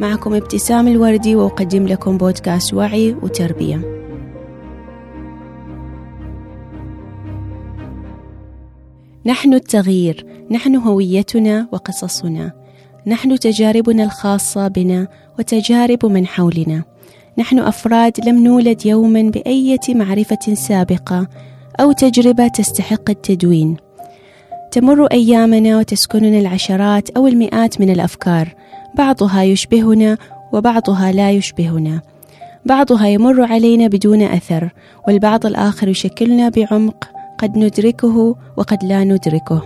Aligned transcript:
معكم 0.00 0.34
ابتسام 0.34 0.88
الوردي 0.88 1.36
وأقدم 1.36 1.86
لكم 1.86 2.18
بودكاست 2.18 2.74
وعي 2.74 3.16
وتربية. 3.22 3.80
نحن 9.26 9.54
التغيير 9.54 10.26
نحن 10.50 10.76
هويتنا 10.76 11.68
وقصصنا. 11.72 12.52
نحن 13.06 13.38
تجاربنا 13.38 14.04
الخاصة 14.04 14.68
بنا 14.68 15.08
وتجارب 15.38 16.06
من 16.06 16.26
حولنا. 16.26 16.84
نحن 17.38 17.58
أفراد 17.58 18.28
لم 18.28 18.44
نولد 18.44 18.86
يوما 18.86 19.22
بأية 19.22 19.94
معرفة 19.94 20.54
سابقة 20.54 21.28
أو 21.80 21.92
تجربة 21.92 22.48
تستحق 22.48 23.10
التدوين. 23.10 23.76
تمر 24.72 25.06
أيامنا 25.06 25.78
وتسكننا 25.78 26.38
العشرات 26.38 27.10
أو 27.10 27.26
المئات 27.26 27.80
من 27.80 27.90
الأفكار. 27.90 28.54
بعضها 28.94 29.42
يشبهنا 29.42 30.18
وبعضها 30.52 31.12
لا 31.12 31.30
يشبهنا. 31.30 32.00
بعضها 32.66 33.06
يمر 33.06 33.42
علينا 33.42 33.86
بدون 33.86 34.22
أثر 34.22 34.70
والبعض 35.08 35.46
الآخر 35.46 35.88
يشكلنا 35.88 36.48
بعمق 36.48 37.08
قد 37.38 37.58
ندركه 37.58 38.36
وقد 38.56 38.84
لا 38.84 39.04
ندركه. 39.04 39.62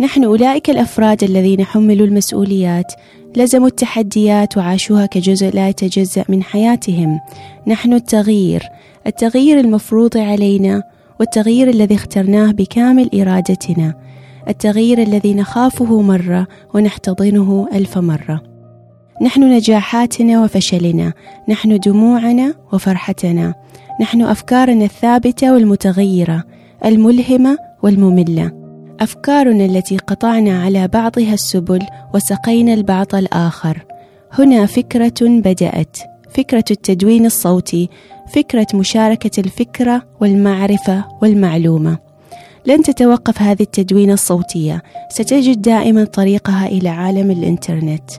نحن 0.00 0.24
أولئك 0.24 0.70
الأفراد 0.70 1.24
الذين 1.24 1.64
حملوا 1.64 2.06
المسؤوليات. 2.06 2.92
لزموا 3.36 3.68
التحديات 3.68 4.56
وعاشوها 4.56 5.06
كجزء 5.06 5.54
لا 5.54 5.68
يتجزأ 5.68 6.24
من 6.28 6.42
حياتهم. 6.42 7.20
نحن 7.66 7.92
التغيير 7.92 8.62
التغيير 9.06 9.60
المفروض 9.60 10.16
علينا 10.16 10.82
والتغيير 11.20 11.68
الذي 11.70 11.94
اخترناه 11.94 12.50
بكامل 12.50 13.10
إرادتنا. 13.20 13.94
التغيير 14.48 15.02
الذي 15.02 15.34
نخافه 15.34 16.00
مرة 16.02 16.46
ونحتضنه 16.74 17.68
ألف 17.72 17.98
مرة. 17.98 18.42
نحن 19.22 19.42
نجاحاتنا 19.52 20.42
وفشلنا. 20.42 21.12
نحن 21.48 21.78
دموعنا 21.78 22.54
وفرحتنا. 22.72 23.54
نحن 24.00 24.22
أفكارنا 24.22 24.84
الثابتة 24.84 25.52
والمتغيرة 25.52 26.44
الملهمة 26.84 27.58
والمملة. 27.82 28.52
أفكارنا 29.00 29.64
التي 29.64 29.96
قطعنا 29.96 30.62
على 30.62 30.88
بعضها 30.88 31.34
السبل 31.34 31.80
وسقينا 32.14 32.74
البعض 32.74 33.14
الآخر. 33.14 33.86
هنا 34.32 34.66
فكرة 34.66 35.20
بدأت. 35.22 35.96
فكرة 36.30 36.64
التدوين 36.70 37.26
الصوتي. 37.26 37.88
فكرة 38.34 38.66
مشاركة 38.74 39.40
الفكرة 39.40 40.02
والمعرفة 40.20 41.04
والمعلومة. 41.22 42.07
لن 42.68 42.82
تتوقف 42.82 43.42
هذه 43.42 43.62
التدوين 43.62 44.10
الصوتية. 44.10 44.82
ستجد 45.10 45.62
دائما 45.62 46.04
طريقها 46.04 46.66
إلى 46.66 46.88
عالم 46.88 47.30
الإنترنت. 47.30 48.10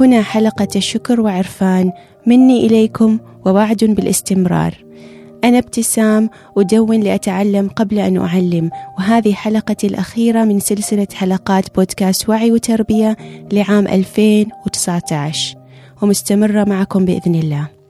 هنا 0.00 0.22
حلقة 0.22 0.68
الشكر 0.76 1.20
وعرفان. 1.20 1.92
مني 2.26 2.66
إليكم 2.66 3.18
ووعد 3.46 3.84
بالاستمرار. 3.84 4.84
أنا 5.44 5.58
ابتسام 5.58 6.30
أدون 6.56 7.00
لأتعلم 7.00 7.68
قبل 7.68 7.98
أن 7.98 8.16
أعلم. 8.16 8.70
وهذه 8.98 9.32
حلقتي 9.32 9.86
الأخيرة 9.86 10.44
من 10.44 10.60
سلسلة 10.60 11.08
حلقات 11.14 11.76
بودكاست 11.76 12.28
وعي 12.28 12.52
وتربية 12.52 13.16
لعام 13.52 13.88
2019 13.88 15.56
ومستمرة 16.02 16.64
معكم 16.64 17.04
بإذن 17.04 17.34
الله. 17.34 17.81